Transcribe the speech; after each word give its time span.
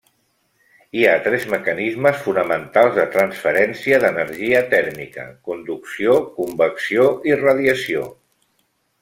Hi 0.99 1.03
ha 1.09 1.17
tres 1.25 1.43
mecanismes 1.53 2.17
fonamentals 2.27 2.97
de 3.01 3.05
transferència 3.17 4.01
d'energia 4.05 4.63
tèrmica: 4.73 5.27
conducció, 5.51 6.17
convecció 6.41 7.07
i 7.33 7.39
radiació. 7.45 8.09